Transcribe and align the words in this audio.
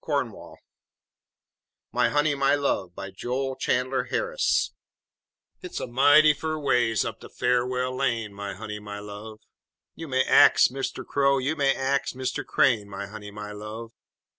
]MY 1.93 2.09
HONEY, 2.09 2.33
MY 2.33 2.55
LOVE 2.55 2.95
BY 2.95 3.11
JOEL 3.11 3.55
CHANDLER 3.57 4.05
HARRIS 4.05 4.73
Hit's 5.59 5.79
a 5.79 5.85
mighty 5.85 6.33
fur 6.33 6.57
ways 6.57 7.05
up 7.05 7.19
de 7.19 7.29
Far'well 7.29 7.95
Lane, 7.95 8.33
My 8.33 8.55
honey, 8.55 8.79
my 8.79 8.97
love! 8.97 9.41
You 9.93 10.07
may 10.07 10.23
ax 10.23 10.71
Mister 10.71 11.03
Crow, 11.05 11.37
you 11.37 11.55
may 11.55 11.75
ax 11.75 12.13
Mr. 12.13 12.43
Crane, 12.43 12.89
My 12.89 13.05
honey, 13.05 13.29
my 13.29 13.51
love! 13.51 13.91